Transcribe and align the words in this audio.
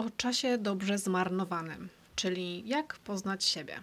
O 0.00 0.10
czasie 0.10 0.58
dobrze 0.58 0.98
zmarnowanym, 0.98 1.88
czyli 2.16 2.68
jak 2.68 2.98
poznać 2.98 3.44
siebie. 3.44 3.82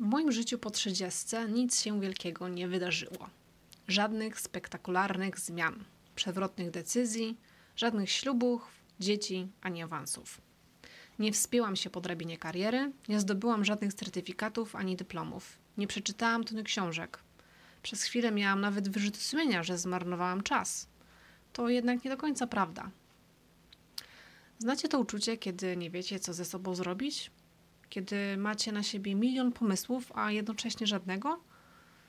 W 0.00 0.04
moim 0.04 0.32
życiu 0.32 0.58
po 0.58 0.70
trzydziestce 0.70 1.48
nic 1.48 1.80
się 1.80 2.00
wielkiego 2.00 2.48
nie 2.48 2.68
wydarzyło. 2.68 3.28
Żadnych 3.88 4.40
spektakularnych 4.40 5.40
zmian, 5.40 5.84
przewrotnych 6.16 6.70
decyzji, 6.70 7.36
żadnych 7.76 8.10
ślubów, 8.10 8.68
dzieci 9.00 9.48
ani 9.62 9.82
awansów. 9.82 10.40
Nie 11.18 11.32
wspięłam 11.32 11.76
się 11.76 11.90
po 11.90 12.00
drabinie 12.00 12.38
kariery, 12.38 12.92
nie 13.08 13.20
zdobyłam 13.20 13.64
żadnych 13.64 13.94
certyfikatów 13.94 14.76
ani 14.76 14.96
dyplomów, 14.96 15.58
nie 15.78 15.86
przeczytałam 15.86 16.44
tony 16.44 16.64
książek. 16.64 17.18
Przez 17.82 18.02
chwilę 18.02 18.32
miałam 18.32 18.60
nawet 18.60 18.88
wyrzuty 18.88 19.18
sumienia, 19.18 19.62
że 19.62 19.78
zmarnowałam 19.78 20.42
czas. 20.42 20.88
To 21.52 21.68
jednak 21.68 22.04
nie 22.04 22.10
do 22.10 22.16
końca 22.16 22.46
prawda. 22.46 22.90
Znacie 24.58 24.88
to 24.88 25.00
uczucie, 25.00 25.36
kiedy 25.36 25.76
nie 25.76 25.90
wiecie, 25.90 26.20
co 26.20 26.34
ze 26.34 26.44
sobą 26.44 26.74
zrobić? 26.74 27.30
Kiedy 27.88 28.36
macie 28.36 28.72
na 28.72 28.82
siebie 28.82 29.14
milion 29.14 29.52
pomysłów, 29.52 30.12
a 30.14 30.30
jednocześnie 30.30 30.86
żadnego? 30.86 31.40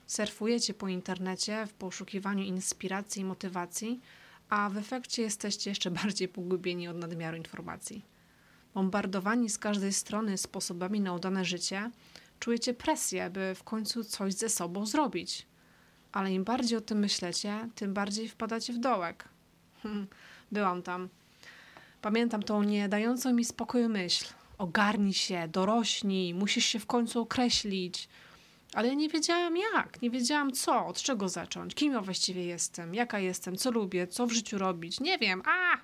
Surfujecie 0.05 0.73
po 0.73 0.87
internecie 0.87 1.65
w 1.65 1.73
poszukiwaniu 1.73 2.43
inspiracji 2.43 3.21
i 3.21 3.25
motywacji, 3.25 4.01
a 4.49 4.69
w 4.69 4.77
efekcie 4.77 5.21
jesteście 5.21 5.71
jeszcze 5.71 5.91
bardziej 6.01 6.27
pogubieni 6.27 6.87
od 6.87 6.97
nadmiaru 6.97 7.37
informacji. 7.37 8.05
Bombardowani 8.73 9.49
z 9.49 9.57
każdej 9.57 9.93
strony 9.93 10.37
sposobami 10.37 11.01
na 11.01 11.13
udane 11.13 11.45
życie, 11.45 11.91
czujecie 12.39 12.73
presję, 12.73 13.29
by 13.29 13.55
w 13.55 13.63
końcu 13.63 14.03
coś 14.03 14.33
ze 14.33 14.49
sobą 14.49 14.85
zrobić. 14.85 15.47
Ale 16.11 16.33
im 16.33 16.43
bardziej 16.43 16.77
o 16.77 16.81
tym 16.81 16.99
myślecie, 16.99 17.69
tym 17.75 17.93
bardziej 17.93 18.29
wpadacie 18.29 18.73
w 18.73 18.77
dołek. 18.77 19.29
Byłam 20.51 20.83
tam. 20.83 21.09
Pamiętam 22.01 22.43
tą 22.43 22.63
nie 22.63 22.89
dającą 22.89 23.33
mi 23.33 23.45
spokoju 23.45 23.89
myśl. 23.89 24.25
Ogarnij 24.57 25.13
się, 25.13 25.47
dorośnij, 25.47 26.33
musisz 26.33 26.65
się 26.65 26.79
w 26.79 26.85
końcu 26.85 27.21
określić. 27.21 28.09
Ale 28.73 28.87
ja 28.87 28.93
nie 28.93 29.09
wiedziałam 29.09 29.57
jak, 29.57 30.01
nie 30.01 30.09
wiedziałam 30.09 30.51
co, 30.51 30.85
od 30.85 31.01
czego 31.01 31.29
zacząć, 31.29 31.75
kim 31.75 31.93
ja 31.93 32.01
właściwie 32.01 32.45
jestem, 32.45 32.95
jaka 32.95 33.19
jestem, 33.19 33.55
co 33.55 33.71
lubię, 33.71 34.07
co 34.07 34.27
w 34.27 34.31
życiu 34.31 34.57
robić. 34.57 34.99
Nie 34.99 35.17
wiem, 35.17 35.41
a! 35.45 35.77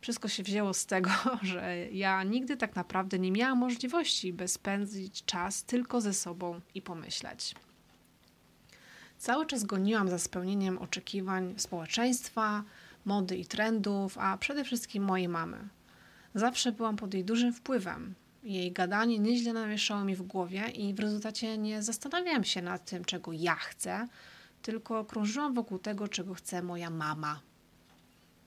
Wszystko 0.00 0.28
się 0.28 0.42
wzięło 0.42 0.74
z 0.74 0.86
tego, 0.86 1.10
że 1.42 1.86
ja 1.92 2.22
nigdy 2.22 2.56
tak 2.56 2.76
naprawdę 2.76 3.18
nie 3.18 3.32
miałam 3.32 3.58
możliwości, 3.58 4.32
by 4.32 4.48
spędzić 4.48 5.24
czas 5.24 5.64
tylko 5.64 6.00
ze 6.00 6.14
sobą 6.14 6.60
i 6.74 6.82
pomyśleć. 6.82 7.54
Cały 9.18 9.46
czas 9.46 9.64
goniłam 9.64 10.08
za 10.08 10.18
spełnieniem 10.18 10.78
oczekiwań 10.78 11.54
społeczeństwa, 11.56 12.64
mody 13.06 13.36
i 13.36 13.46
trendów, 13.46 14.18
a 14.18 14.38
przede 14.38 14.64
wszystkim 14.64 15.02
mojej 15.02 15.28
mamy. 15.28 15.68
Zawsze 16.34 16.72
byłam 16.72 16.96
pod 16.96 17.14
jej 17.14 17.24
dużym 17.24 17.52
wpływem. 17.52 18.14
Jej 18.42 18.72
gadanie 18.72 19.18
nieźle 19.18 19.52
namieszało 19.52 20.04
mi 20.04 20.16
w 20.16 20.22
głowie 20.22 20.68
i 20.68 20.94
w 20.94 21.00
rezultacie 21.00 21.58
nie 21.58 21.82
zastanawiałam 21.82 22.44
się 22.44 22.62
nad 22.62 22.84
tym, 22.84 23.04
czego 23.04 23.32
ja 23.32 23.54
chcę, 23.54 24.08
tylko 24.62 25.04
krążyłam 25.04 25.54
wokół 25.54 25.78
tego, 25.78 26.08
czego 26.08 26.34
chce 26.34 26.62
moja 26.62 26.90
mama. 26.90 27.40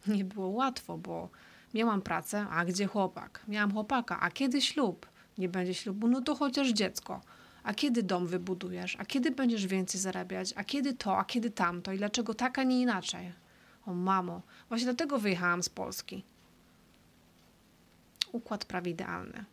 Nie 0.08 0.26
było 0.26 0.48
łatwo, 0.48 0.98
bo 0.98 1.30
miałam 1.74 2.02
pracę, 2.02 2.48
a 2.50 2.66
gdzie 2.66 2.86
chłopak? 2.86 3.44
Miałam 3.48 3.74
chłopaka, 3.74 4.20
a 4.20 4.32
kiedy 4.32 4.62
ślub? 4.62 5.10
Nie 5.38 5.50
będzie 5.50 5.74
ślubu, 5.74 6.08
no 6.08 6.22
to 6.22 6.36
chociaż 6.36 6.70
dziecko. 6.70 7.22
A 7.64 7.74
kiedy 7.74 8.04
dom 8.04 8.28
wybudujesz? 8.28 8.96
A 9.00 9.06
kiedy 9.06 9.32
będziesz 9.32 9.68
więcej 9.68 10.02
zarabiać? 10.02 10.54
A 10.56 10.64
kiedy 10.64 10.94
to? 10.94 11.18
A 11.18 11.26
kiedy 11.26 11.52
tamto? 11.52 11.92
I 11.92 11.98
dlaczego 11.98 12.34
tak, 12.34 12.60
a 12.60 12.64
nie 12.64 12.82
inaczej? 12.82 13.32
O 13.86 13.94
mamo, 13.94 14.42
właśnie 14.70 14.86
dlatego 14.86 15.20
wyjechałam 15.20 15.64
z 15.64 15.70
Polski. 15.70 16.24
Układ 18.32 18.66
prawie 18.66 18.92
idealny. 18.92 19.46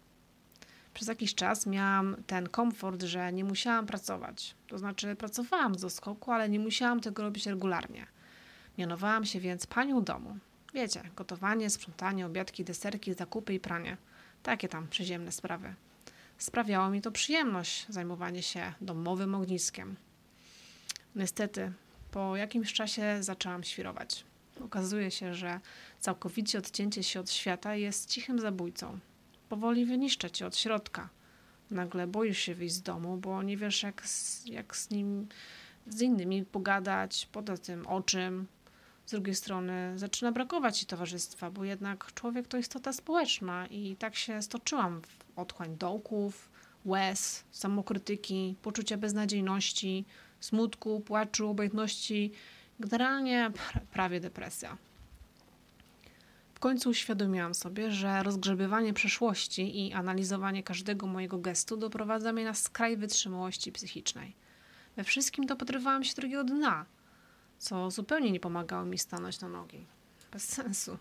Przez 0.94 1.08
jakiś 1.08 1.34
czas 1.34 1.66
miałam 1.66 2.16
ten 2.26 2.48
komfort, 2.48 3.02
że 3.02 3.32
nie 3.32 3.44
musiałam 3.44 3.86
pracować. 3.86 4.54
To 4.68 4.78
znaczy, 4.78 5.16
pracowałam 5.16 5.74
z 5.74 5.80
doskoku, 5.80 6.32
ale 6.32 6.48
nie 6.48 6.58
musiałam 6.58 7.00
tego 7.00 7.22
robić 7.22 7.46
regularnie. 7.46 8.06
Mianowałam 8.78 9.24
się 9.24 9.40
więc 9.40 9.66
panią 9.66 10.04
domu. 10.04 10.38
Wiecie, 10.74 11.02
gotowanie, 11.16 11.70
sprzątanie, 11.70 12.26
obiadki, 12.26 12.64
deserki, 12.64 13.14
zakupy 13.14 13.54
i 13.54 13.60
pranie. 13.60 13.96
Takie 14.42 14.68
tam 14.68 14.88
przyziemne 14.88 15.32
sprawy. 15.32 15.74
Sprawiało 16.38 16.90
mi 16.90 17.02
to 17.02 17.10
przyjemność 17.10 17.86
zajmowanie 17.88 18.42
się 18.42 18.72
domowym 18.80 19.34
ogniskiem. 19.34 19.96
Niestety, 21.16 21.72
po 22.16 22.36
jakimś 22.36 22.72
czasie 22.72 23.16
zaczęłam 23.20 23.64
świrować. 23.64 24.24
Okazuje 24.64 25.10
się, 25.10 25.34
że 25.34 25.60
całkowicie 26.00 26.58
odcięcie 26.58 27.02
się 27.02 27.20
od 27.20 27.30
świata 27.30 27.74
jest 27.74 28.10
cichym 28.10 28.40
zabójcą. 28.40 28.98
Powoli 29.48 29.84
wyniszcza 29.84 30.30
cię 30.30 30.46
od 30.46 30.56
środka. 30.56 31.08
Nagle 31.70 32.06
boisz 32.06 32.38
się 32.38 32.54
wyjść 32.54 32.74
z 32.74 32.82
domu, 32.82 33.16
bo 33.16 33.42
nie 33.42 33.56
wiesz, 33.56 33.82
jak 33.82 34.06
z, 34.06 34.46
jak 34.46 34.76
z 34.76 34.90
nim, 34.90 35.28
z 35.86 36.02
innymi 36.02 36.44
pogadać, 36.44 37.28
poza 37.32 37.56
tym 37.56 37.86
o 37.86 38.02
czym. 38.02 38.46
Z 39.06 39.10
drugiej 39.10 39.34
strony 39.34 39.92
zaczyna 39.96 40.32
brakować 40.32 40.78
ci 40.78 40.86
towarzystwa, 40.86 41.50
bo 41.50 41.64
jednak 41.64 42.12
człowiek 42.14 42.48
to 42.48 42.58
istota 42.58 42.92
społeczna 42.92 43.66
i 43.66 43.96
tak 43.96 44.16
się 44.16 44.42
stoczyłam 44.42 45.02
w 45.02 45.38
otchłań 45.38 45.76
dołków, 45.76 46.50
łez, 46.84 47.44
samokrytyki, 47.50 48.56
poczucia 48.62 48.96
beznadziejności, 48.96 50.04
smutku, 50.40 51.00
płaczu, 51.00 51.48
obojętności, 51.48 52.32
generalnie 52.80 53.50
prawie 53.92 54.20
depresja. 54.20 54.76
W 56.54 56.58
końcu 56.60 56.90
uświadomiłam 56.90 57.54
sobie, 57.54 57.90
że 57.90 58.22
rozgrzebywanie 58.22 58.92
przeszłości 58.92 59.86
i 59.86 59.92
analizowanie 59.92 60.62
każdego 60.62 61.06
mojego 61.06 61.38
gestu 61.38 61.76
doprowadza 61.76 62.32
mnie 62.32 62.44
na 62.44 62.54
skraj 62.54 62.96
wytrzymałości 62.96 63.72
psychicznej. 63.72 64.34
We 64.96 65.04
wszystkim 65.04 65.46
dopatrywałam 65.46 66.04
się 66.04 66.14
drugiego 66.14 66.44
dna, 66.44 66.86
co 67.58 67.90
zupełnie 67.90 68.30
nie 68.30 68.40
pomagało 68.40 68.84
mi 68.84 68.98
stanąć 68.98 69.40
na 69.40 69.48
nogi. 69.48 69.86
Bez 70.32 70.48
sensu. 70.48 70.98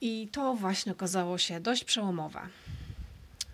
I 0.00 0.28
to 0.32 0.54
właśnie 0.54 0.92
okazało 0.92 1.38
się 1.38 1.60
dość 1.60 1.84
przełomowe. 1.84 2.40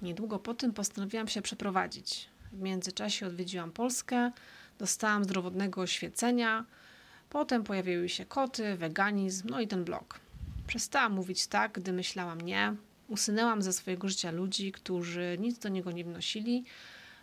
Niedługo 0.02 0.38
po 0.38 0.54
tym 0.54 0.72
postanowiłam 0.72 1.28
się 1.28 1.42
przeprowadzić. 1.42 2.28
W 2.56 2.60
międzyczasie 2.60 3.26
odwiedziłam 3.26 3.72
Polskę, 3.72 4.32
dostałam 4.78 5.24
zdrowotnego 5.24 5.80
oświecenia, 5.80 6.64
potem 7.30 7.64
pojawiły 7.64 8.08
się 8.08 8.26
koty, 8.26 8.76
weganizm, 8.76 9.48
no 9.50 9.60
i 9.60 9.68
ten 9.68 9.84
blog. 9.84 10.20
Przestałam 10.66 11.12
mówić 11.12 11.46
tak, 11.46 11.72
gdy 11.72 11.92
myślałam 11.92 12.40
nie, 12.40 12.74
usunęłam 13.08 13.62
ze 13.62 13.72
swojego 13.72 14.08
życia 14.08 14.30
ludzi, 14.30 14.72
którzy 14.72 15.36
nic 15.40 15.58
do 15.58 15.68
niego 15.68 15.92
nie 15.92 16.04
wnosili, 16.04 16.64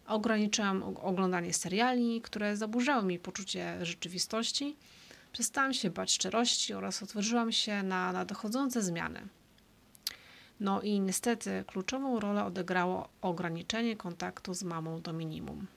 ograniczyłam 0.08 0.84
oglądanie 0.84 1.54
seriali, 1.54 2.22
które 2.22 2.58
zaburzały 2.58 3.04
mi 3.04 3.20
poczucie 3.20 3.86
rzeczywistości, 3.86 4.78
przestałam 5.32 5.74
się 5.74 5.90
bać 5.90 6.12
szczerości 6.12 6.74
oraz 6.74 7.04
otworzyłam 7.04 7.52
się 7.52 7.84
na 7.84 8.12
nadchodzące 8.12 8.82
zmiany. 8.82 9.28
No 10.59 10.81
i 10.81 11.00
niestety 11.00 11.64
kluczową 11.68 12.19
rolę 12.19 12.46
odegrało 12.46 13.09
ograniczenie 13.22 13.97
kontaktu 13.97 14.53
z 14.53 14.64
mamą 14.64 15.02
do 15.02 15.14
minimum. 15.14 15.68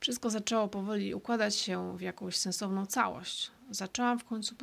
Wszystko 0.00 0.30
zaczęło 0.30 0.68
powoli 0.68 1.14
układać 1.14 1.54
się 1.54 1.96
w 1.96 2.00
jakąś 2.00 2.36
sensowną 2.36 2.86
całość. 2.86 3.50
Zaczęłam 3.70 4.18
w 4.18 4.24
końcu 4.24 4.54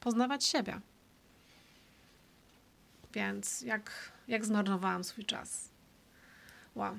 poznawać 0.00 0.44
siebie. 0.44 0.80
Więc 3.14 3.60
jak, 3.60 4.12
jak 4.28 4.44
zmarnowałam 4.44 5.04
swój 5.04 5.24
czas? 5.24 5.68
Wow. 6.74 6.98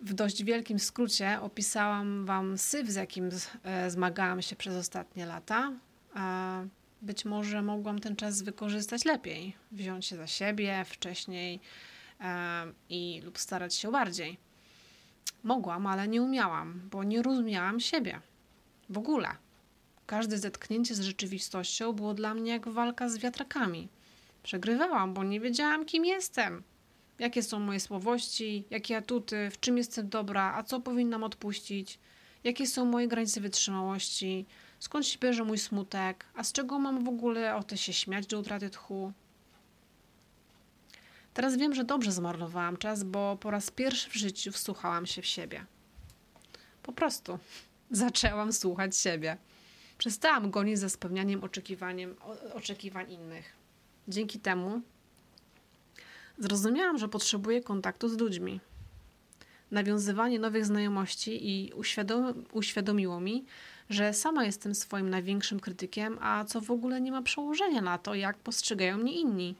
W 0.00 0.14
dość 0.14 0.44
wielkim 0.44 0.78
skrócie 0.78 1.40
opisałam 1.40 2.26
Wam 2.26 2.58
syf, 2.58 2.88
z 2.88 2.94
jakim 2.94 3.28
e, 3.62 3.90
zmagałam 3.90 4.42
się 4.42 4.56
przez 4.56 4.76
ostatnie 4.76 5.26
lata. 5.26 5.72
Być 7.02 7.24
może 7.24 7.62
mogłam 7.62 7.98
ten 7.98 8.16
czas 8.16 8.42
wykorzystać 8.42 9.04
lepiej, 9.04 9.56
wziąć 9.72 10.06
się 10.06 10.16
za 10.16 10.26
siebie 10.26 10.84
wcześniej 10.86 11.60
i 12.88 13.20
lub 13.24 13.38
starać 13.38 13.74
się 13.74 13.92
bardziej. 13.92 14.38
Mogłam, 15.42 15.86
ale 15.86 16.08
nie 16.08 16.22
umiałam, 16.22 16.80
bo 16.90 17.04
nie 17.04 17.22
rozumiałam 17.22 17.80
siebie. 17.80 18.20
W 18.90 18.98
ogóle. 18.98 19.28
Każde 20.06 20.38
zetknięcie 20.38 20.94
z 20.94 21.00
rzeczywistością 21.00 21.92
było 21.92 22.14
dla 22.14 22.34
mnie 22.34 22.52
jak 22.52 22.68
walka 22.68 23.08
z 23.08 23.18
wiatrakami. 23.18 23.88
Przegrywałam, 24.42 25.14
bo 25.14 25.24
nie 25.24 25.40
wiedziałam, 25.40 25.84
kim 25.84 26.04
jestem. 26.04 26.62
Jakie 27.18 27.42
są 27.42 27.60
moje 27.60 27.80
słabości, 27.80 28.64
jakie 28.70 28.96
atuty, 28.96 29.50
w 29.50 29.60
czym 29.60 29.78
jestem 29.78 30.08
dobra, 30.08 30.54
a 30.56 30.62
co 30.62 30.80
powinnam 30.80 31.24
odpuścić, 31.24 31.98
jakie 32.44 32.66
są 32.66 32.84
moje 32.84 33.08
granice 33.08 33.40
wytrzymałości, 33.40 34.46
skąd 34.80 35.06
się 35.06 35.18
bierze 35.18 35.44
mój 35.44 35.58
smutek, 35.58 36.24
a 36.34 36.44
z 36.44 36.52
czego 36.52 36.78
mam 36.78 37.04
w 37.04 37.08
ogóle 37.08 37.54
ochotę 37.54 37.76
się 37.76 37.92
śmiać 37.92 38.26
do 38.26 38.38
utraty 38.38 38.70
tchu. 38.70 39.12
Teraz 41.34 41.56
wiem, 41.56 41.74
że 41.74 41.84
dobrze 41.84 42.12
zmarnowałam 42.12 42.76
czas, 42.76 43.04
bo 43.04 43.36
po 43.40 43.50
raz 43.50 43.70
pierwszy 43.70 44.10
w 44.10 44.14
życiu 44.14 44.52
wsłuchałam 44.52 45.06
się 45.06 45.22
w 45.22 45.26
siebie. 45.26 45.64
Po 46.82 46.92
prostu 46.92 47.38
zaczęłam 47.90 48.52
słuchać 48.52 48.96
siebie. 48.96 49.36
Przestałam 49.98 50.50
gonić 50.50 50.78
za 50.78 50.88
spełnianiem 50.88 51.44
oczekiwaniem, 51.44 52.16
oczekiwań 52.54 53.12
innych. 53.12 53.52
Dzięki 54.08 54.40
temu 54.40 54.80
zrozumiałam, 56.38 56.98
że 56.98 57.08
potrzebuję 57.08 57.60
kontaktu 57.60 58.08
z 58.08 58.18
ludźmi. 58.18 58.60
Nawiązywanie 59.70 60.38
nowych 60.38 60.66
znajomości 60.66 61.48
i 61.50 61.72
uświadom, 61.72 62.44
uświadomiło 62.52 63.20
mi, 63.20 63.44
że 63.90 64.14
sama 64.14 64.44
jestem 64.44 64.74
swoim 64.74 65.10
największym 65.10 65.60
krytykiem, 65.60 66.18
a 66.20 66.44
co 66.44 66.60
w 66.60 66.70
ogóle 66.70 67.00
nie 67.00 67.12
ma 67.12 67.22
przełożenia 67.22 67.80
na 67.80 67.98
to, 67.98 68.14
jak 68.14 68.38
postrzegają 68.38 68.98
mnie 68.98 69.20
inni. 69.20 69.54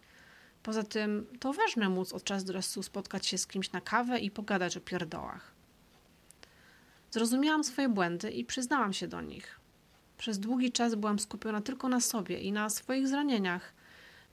Poza 0.62 0.82
tym 0.82 1.26
to 1.40 1.52
ważne 1.52 1.88
móc 1.88 2.12
od 2.12 2.24
czasu 2.24 2.46
do 2.46 2.52
czasu 2.52 2.82
spotkać 2.82 3.26
się 3.26 3.38
z 3.38 3.46
kimś 3.46 3.72
na 3.72 3.80
kawę 3.80 4.18
i 4.18 4.30
pogadać 4.30 4.76
o 4.76 4.80
pierdołach. 4.80 5.52
Zrozumiałam 7.10 7.64
swoje 7.64 7.88
błędy 7.88 8.30
i 8.30 8.44
przyznałam 8.44 8.92
się 8.92 9.08
do 9.08 9.20
nich. 9.20 9.60
Przez 10.18 10.38
długi 10.38 10.72
czas 10.72 10.94
byłam 10.94 11.18
skupiona 11.18 11.60
tylko 11.60 11.88
na 11.88 12.00
sobie 12.00 12.40
i 12.40 12.52
na 12.52 12.70
swoich 12.70 13.08
zranieniach. 13.08 13.72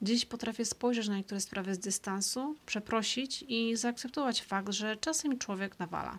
Dziś 0.01 0.25
potrafię 0.25 0.65
spojrzeć 0.65 1.07
na 1.07 1.17
niektóre 1.17 1.41
sprawy 1.41 1.75
z 1.75 1.79
dystansu, 1.79 2.55
przeprosić 2.65 3.45
i 3.47 3.75
zaakceptować 3.75 4.41
fakt, 4.41 4.73
że 4.73 4.97
czasem 4.97 5.38
człowiek 5.38 5.79
nawala. 5.79 6.17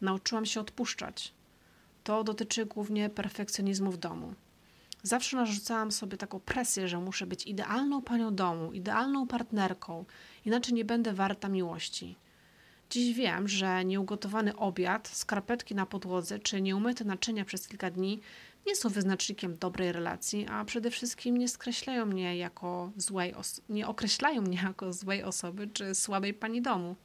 Nauczyłam 0.00 0.46
się 0.46 0.60
odpuszczać. 0.60 1.39
To 2.04 2.24
dotyczy 2.24 2.66
głównie 2.66 3.10
perfekcjonizmu 3.10 3.92
w 3.92 3.96
domu. 3.96 4.34
Zawsze 5.02 5.36
narzucałam 5.36 5.92
sobie 5.92 6.16
taką 6.16 6.40
presję, 6.40 6.88
że 6.88 6.98
muszę 6.98 7.26
być 7.26 7.46
idealną 7.46 8.02
panią 8.02 8.34
domu, 8.34 8.72
idealną 8.72 9.26
partnerką, 9.26 10.04
inaczej 10.44 10.74
nie 10.74 10.84
będę 10.84 11.12
warta 11.12 11.48
miłości. 11.48 12.16
Dziś 12.90 13.14
wiem, 13.14 13.48
że 13.48 13.84
nieugotowany 13.84 14.56
obiad, 14.56 15.08
skarpetki 15.08 15.74
na 15.74 15.86
podłodze 15.86 16.38
czy 16.38 16.62
nieumyte 16.62 17.04
naczynia 17.04 17.44
przez 17.44 17.68
kilka 17.68 17.90
dni 17.90 18.20
nie 18.66 18.76
są 18.76 18.88
wyznacznikiem 18.88 19.56
dobrej 19.56 19.92
relacji, 19.92 20.46
a 20.50 20.64
przede 20.64 20.90
wszystkim 20.90 21.36
nie 21.36 21.48
skreślają 21.48 22.06
mnie 22.06 22.36
jako 22.36 22.90
złej 22.96 23.34
nie 23.68 23.86
określają 23.86 24.42
mnie 24.42 24.58
jako 24.62 24.92
złej 24.92 25.22
osoby 25.22 25.68
czy 25.68 25.94
słabej 25.94 26.34
pani 26.34 26.62
domu. 26.62 26.96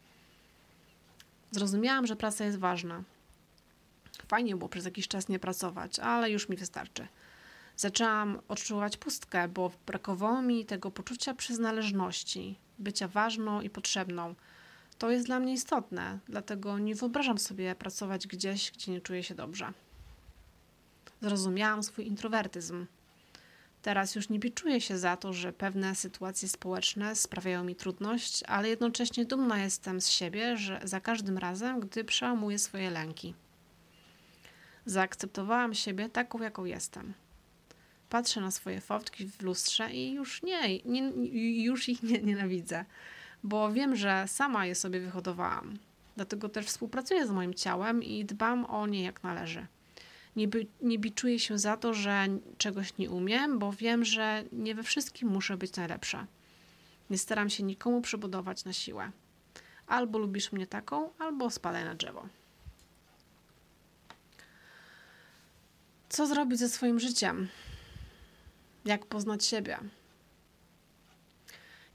Zrozumiałam, 1.51 2.07
że 2.07 2.15
praca 2.15 2.45
jest 2.45 2.57
ważna. 2.57 3.03
Fajnie 4.27 4.55
było 4.55 4.69
przez 4.69 4.85
jakiś 4.85 5.07
czas 5.07 5.29
nie 5.29 5.39
pracować, 5.39 5.99
ale 5.99 6.31
już 6.31 6.49
mi 6.49 6.57
wystarczy. 6.57 7.07
Zaczęłam 7.77 8.39
odczuwać 8.47 8.97
pustkę, 8.97 9.47
bo 9.47 9.71
brakowało 9.85 10.41
mi 10.41 10.65
tego 10.65 10.91
poczucia 10.91 11.33
przynależności, 11.33 12.55
bycia 12.79 13.07
ważną 13.07 13.61
i 13.61 13.69
potrzebną. 13.69 14.35
To 14.97 15.11
jest 15.11 15.25
dla 15.25 15.39
mnie 15.39 15.53
istotne, 15.53 16.19
dlatego 16.27 16.79
nie 16.79 16.95
wyobrażam 16.95 17.37
sobie 17.37 17.75
pracować 17.75 18.27
gdzieś, 18.27 18.71
gdzie 18.71 18.91
nie 18.91 19.01
czuję 19.01 19.23
się 19.23 19.35
dobrze. 19.35 19.73
Zrozumiałam 21.21 21.83
swój 21.83 22.07
introwertyzm. 22.07 22.85
Teraz 23.81 24.15
już 24.15 24.29
nie 24.29 24.39
biczuję 24.39 24.81
się 24.81 24.97
za 24.97 25.17
to, 25.17 25.33
że 25.33 25.53
pewne 25.53 25.95
sytuacje 25.95 26.49
społeczne 26.49 27.15
sprawiają 27.15 27.63
mi 27.63 27.75
trudność, 27.75 28.43
ale 28.43 28.69
jednocześnie 28.69 29.25
dumna 29.25 29.63
jestem 29.63 30.01
z 30.01 30.09
siebie, 30.09 30.57
że 30.57 30.81
za 30.83 30.99
każdym 30.99 31.37
razem, 31.37 31.79
gdy 31.79 32.03
przełamuję 32.03 32.59
swoje 32.59 32.89
lęki. 32.89 33.33
Zaakceptowałam 34.85 35.73
siebie 35.73 36.09
taką, 36.09 36.41
jaką 36.41 36.65
jestem. 36.65 37.13
Patrzę 38.09 38.41
na 38.41 38.51
swoje 38.51 38.81
fotki 38.81 39.27
w 39.27 39.41
lustrze 39.41 39.91
i 39.91 40.13
już 40.13 40.43
nie, 40.43 40.79
nie 40.79 41.11
już 41.63 41.89
ich 41.89 42.03
nie 42.03 42.21
nienawidzę, 42.21 42.85
bo 43.43 43.71
wiem, 43.71 43.95
że 43.95 44.25
sama 44.27 44.65
je 44.65 44.75
sobie 44.75 44.99
wyhodowałam. 44.99 45.77
Dlatego 46.15 46.49
też 46.49 46.65
współpracuję 46.65 47.27
z 47.27 47.31
moim 47.31 47.53
ciałem 47.53 48.03
i 48.03 48.25
dbam 48.25 48.65
o 48.65 48.87
nie 48.87 49.03
jak 49.03 49.23
należy. 49.23 49.67
Nie, 50.35 50.47
by, 50.47 50.67
nie 50.81 50.99
biczuję 50.99 51.39
się 51.39 51.57
za 51.57 51.77
to, 51.77 51.93
że 51.93 52.27
czegoś 52.57 52.97
nie 52.97 53.11
umiem, 53.11 53.59
bo 53.59 53.71
wiem, 53.71 54.05
że 54.05 54.43
nie 54.51 54.75
we 54.75 54.83
wszystkim 54.83 55.29
muszę 55.29 55.57
być 55.57 55.75
najlepsza. 55.75 56.27
Nie 57.09 57.17
staram 57.17 57.49
się 57.49 57.63
nikomu 57.63 58.01
przybudować 58.01 58.65
na 58.65 58.73
siłę. 58.73 59.11
Albo 59.87 60.19
lubisz 60.19 60.51
mnie 60.51 60.67
taką, 60.67 61.09
albo 61.19 61.49
spadaj 61.49 61.85
na 61.85 61.95
drzewo. 61.95 62.27
Co 66.15 66.27
zrobić 66.27 66.59
ze 66.59 66.69
swoim 66.69 66.99
życiem? 66.99 67.47
Jak 68.85 69.05
poznać 69.05 69.45
siebie? 69.45 69.77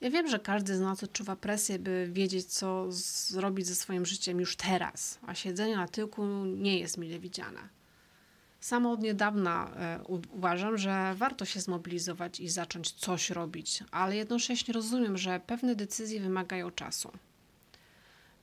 Ja 0.00 0.10
wiem, 0.10 0.28
że 0.28 0.38
każdy 0.38 0.76
z 0.76 0.80
nas 0.80 1.04
odczuwa 1.04 1.36
presję, 1.36 1.78
by 1.78 2.08
wiedzieć, 2.12 2.46
co 2.46 2.86
zrobić 2.92 3.66
ze 3.66 3.74
swoim 3.74 4.06
życiem 4.06 4.40
już 4.40 4.56
teraz, 4.56 5.18
a 5.26 5.34
siedzenie 5.34 5.76
na 5.76 5.88
tyłku 5.88 6.24
nie 6.44 6.78
jest 6.78 6.98
mile 6.98 7.18
widziane. 7.18 7.68
Samo 8.60 8.92
od 8.92 9.02
niedawna 9.02 9.70
e, 9.76 10.02
uważam, 10.32 10.78
że 10.78 11.14
warto 11.16 11.44
się 11.44 11.60
zmobilizować 11.60 12.40
i 12.40 12.48
zacząć 12.48 12.90
coś 12.90 13.30
robić, 13.30 13.84
ale 13.90 14.16
jednocześnie 14.16 14.74
rozumiem, 14.74 15.18
że 15.18 15.40
pewne 15.46 15.74
decyzje 15.74 16.20
wymagają 16.20 16.70
czasu. 16.70 17.12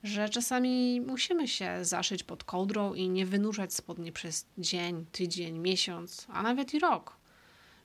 Że 0.02 0.28
czasami 0.28 1.00
musimy 1.00 1.48
się 1.48 1.84
zaszyć 1.84 2.22
pod 2.22 2.44
kołdrą 2.44 2.94
i 2.94 3.08
nie 3.08 3.26
wynurzać 3.26 3.74
spodnie 3.74 4.12
przez 4.12 4.46
dzień, 4.58 5.06
tydzień, 5.12 5.58
miesiąc, 5.58 6.26
a 6.28 6.42
nawet 6.42 6.74
i 6.74 6.78
rok. 6.78 7.16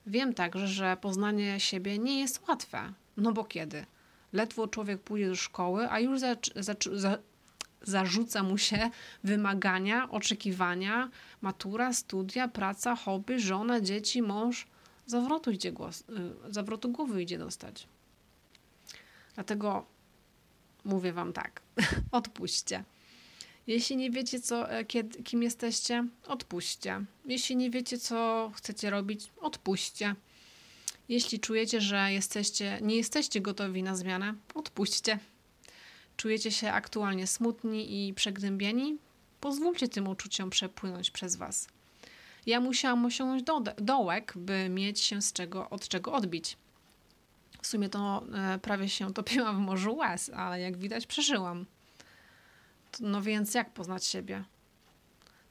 Wiem 0.08 0.34
także, 0.34 0.68
że 0.68 0.98
poznanie 1.02 1.60
siebie 1.60 2.00
nie 2.00 2.20
jest 2.20 2.48
łatwe, 2.48 2.94
no 3.18 3.32
bo 3.32 3.44
kiedy? 3.44 3.86
Ledwo 4.34 4.68
człowiek 4.68 5.02
pójdzie 5.02 5.28
do 5.28 5.36
szkoły, 5.36 5.90
a 5.90 6.00
już 6.00 6.20
za, 6.20 6.36
za, 6.56 6.76
za, 6.94 7.18
zarzuca 7.82 8.44
mu 8.44 8.58
się 8.58 8.90
wymagania, 9.24 10.10
oczekiwania, 10.12 11.10
matura, 11.42 11.94
studia, 11.94 12.48
praca, 12.48 12.96
hobby, 12.96 13.40
żona, 13.40 13.82
dzieci, 13.82 14.22
mąż. 14.22 14.68
Zawrotu, 15.06 15.52
idzie 15.52 15.72
głos, 15.72 16.02
y, 16.02 16.54
zawrotu 16.54 16.90
głowy 16.90 17.22
idzie 17.24 17.38
dostać. 17.38 17.88
Dlatego 19.36 19.86
mówię 20.86 21.14
wam 21.14 21.34
tak, 21.34 21.62
odpuśćcie. 22.12 22.84
Jeśli 23.68 23.98
nie 23.98 24.12
wiecie, 24.12 24.40
co, 24.40 24.72
e, 24.72 24.86
kiedy, 24.86 25.24
kim 25.24 25.44
jesteście, 25.44 26.08
odpuśćcie. 26.28 27.06
Jeśli 27.26 27.56
nie 27.56 27.70
wiecie, 27.70 27.98
co 27.98 28.52
chcecie 28.56 28.90
robić, 28.90 29.32
odpuśćcie. 29.42 30.16
Jeśli 31.10 31.40
czujecie, 31.40 31.82
że 31.82 32.14
jesteście, 32.14 32.80
nie 32.82 32.96
jesteście 32.96 33.42
gotowi 33.42 33.84
na 33.84 33.96
zmianę, 33.96 34.34
odpuśćcie. 34.56 35.20
Czujecie 36.18 36.52
się 36.52 36.72
aktualnie 36.72 37.28
smutni 37.28 38.08
i 38.08 38.14
przegnębieni? 38.14 38.98
Pozwólcie 39.42 39.88
tym 39.88 40.08
uczuciom 40.08 40.50
przepłynąć 40.50 41.12
przez 41.12 41.36
Was. 41.36 41.68
Ja 42.46 42.60
musiałam 42.60 43.06
osiągnąć 43.06 43.44
do, 43.44 43.62
dołek, 43.78 44.34
by 44.36 44.70
mieć 44.70 45.00
się 45.00 45.22
z 45.22 45.34
czego, 45.34 45.70
od 45.70 45.88
czego 45.88 46.14
odbić. 46.14 46.58
W 47.64 47.68
sumie 47.68 47.90
to 47.90 48.24
e, 48.34 48.60
prawie 48.60 48.90
się 48.90 49.14
topiłam 49.14 49.56
w 49.56 49.60
morzu 49.60 49.96
łez, 49.96 50.30
ale 50.30 50.62
jak 50.62 50.78
widać 50.78 51.08
przeżyłam. 51.08 51.66
No 53.00 53.22
więc 53.22 53.54
jak 53.54 53.74
poznać 53.74 54.06
siebie? 54.06 54.44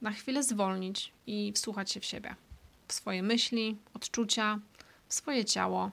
Na 0.03 0.11
chwilę 0.11 0.43
zwolnić 0.43 1.13
i 1.27 1.53
wsłuchać 1.53 1.93
się 1.93 2.01
w 2.01 2.05
siebie, 2.05 2.35
w 2.89 2.93
swoje 2.93 3.23
myśli, 3.23 3.77
odczucia, 3.95 4.59
w 5.09 5.15
swoje 5.15 5.45
ciało. 5.45 5.91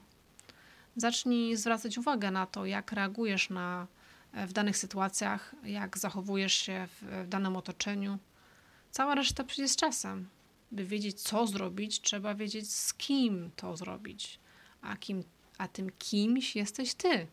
Zacznij 0.96 1.56
zwracać 1.56 1.98
uwagę 1.98 2.30
na 2.30 2.46
to, 2.46 2.66
jak 2.66 2.92
reagujesz 2.92 3.50
na, 3.50 3.86
e, 4.32 4.46
w 4.46 4.52
danych 4.52 4.76
sytuacjach, 4.76 5.54
jak 5.64 5.98
zachowujesz 5.98 6.54
się 6.54 6.88
w, 6.90 7.24
w 7.24 7.28
danym 7.28 7.56
otoczeniu. 7.56 8.18
Cała 8.90 9.14
reszta 9.14 9.44
przyjdzie 9.44 9.68
z 9.68 9.76
czasem. 9.76 10.28
By 10.72 10.84
wiedzieć, 10.84 11.22
co 11.22 11.46
zrobić, 11.46 12.00
trzeba 12.00 12.34
wiedzieć, 12.34 12.72
z 12.72 12.94
kim 12.94 13.50
to 13.56 13.76
zrobić. 13.76 14.38
A, 14.82 14.96
kim, 14.96 15.24
a 15.60 15.68
tym 15.68 15.90
kimś 15.98 16.56
jesteś 16.56 16.94
ty. 16.94 17.26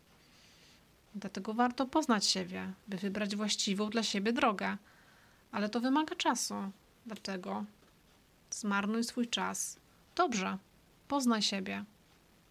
Dlatego 1.14 1.54
warto 1.54 1.86
poznać 1.86 2.26
siebie, 2.26 2.72
by 2.88 2.96
wybrać 2.96 3.36
właściwą 3.36 3.90
dla 3.90 4.02
siebie 4.02 4.32
drogę. 4.32 4.76
Ale 5.52 5.68
to 5.68 5.80
wymaga 5.80 6.16
czasu. 6.16 6.54
Dlatego 7.06 7.64
zmarnuj 8.50 9.04
swój 9.04 9.28
czas. 9.28 9.78
Dobrze, 10.16 10.58
poznaj 11.08 11.42
siebie. 11.42 11.84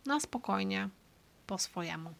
Na 0.05 0.19
spokojnie, 0.19 0.89
po 1.47 1.57
swojemu. 1.57 2.13